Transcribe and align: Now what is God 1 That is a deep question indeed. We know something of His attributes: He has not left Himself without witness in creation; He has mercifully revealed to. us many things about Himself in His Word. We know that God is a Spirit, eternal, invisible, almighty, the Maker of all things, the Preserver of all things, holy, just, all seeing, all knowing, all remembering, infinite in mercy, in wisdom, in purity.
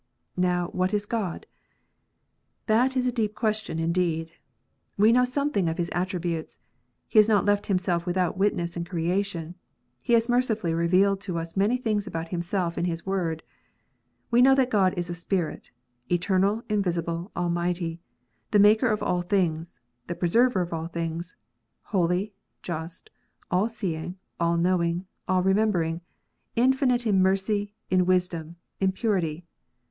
Now 0.35 0.69
what 0.69 0.95
is 0.95 1.05
God 1.05 1.45
1 1.45 1.45
That 2.65 2.97
is 2.97 3.05
a 3.07 3.11
deep 3.11 3.35
question 3.35 3.77
indeed. 3.77 4.31
We 4.97 5.11
know 5.11 5.25
something 5.25 5.69
of 5.69 5.77
His 5.77 5.91
attributes: 5.93 6.57
He 7.07 7.19
has 7.19 7.29
not 7.29 7.45
left 7.45 7.67
Himself 7.67 8.07
without 8.07 8.35
witness 8.35 8.75
in 8.75 8.83
creation; 8.83 9.53
He 10.01 10.13
has 10.13 10.27
mercifully 10.27 10.73
revealed 10.73 11.21
to. 11.21 11.37
us 11.37 11.55
many 11.55 11.77
things 11.77 12.07
about 12.07 12.29
Himself 12.29 12.79
in 12.79 12.85
His 12.85 13.05
Word. 13.05 13.43
We 14.31 14.41
know 14.41 14.55
that 14.55 14.71
God 14.71 14.95
is 14.97 15.07
a 15.11 15.13
Spirit, 15.13 15.69
eternal, 16.09 16.63
invisible, 16.67 17.31
almighty, 17.35 17.99
the 18.49 18.57
Maker 18.57 18.87
of 18.87 19.03
all 19.03 19.21
things, 19.21 19.81
the 20.07 20.15
Preserver 20.15 20.61
of 20.61 20.73
all 20.73 20.87
things, 20.87 21.35
holy, 21.83 22.33
just, 22.63 23.11
all 23.51 23.69
seeing, 23.69 24.17
all 24.39 24.57
knowing, 24.57 25.05
all 25.27 25.43
remembering, 25.43 26.01
infinite 26.55 27.05
in 27.05 27.21
mercy, 27.21 27.75
in 27.91 28.07
wisdom, 28.07 28.55
in 28.79 28.91
purity. 28.93 29.45